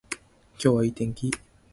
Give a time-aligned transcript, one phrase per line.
[0.53, 1.29] 今日はいい天気